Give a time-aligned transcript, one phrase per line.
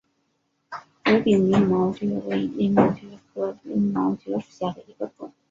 [1.05, 5.31] 无柄鳞毛蕨为鳞毛蕨科鳞毛蕨属下的一个种。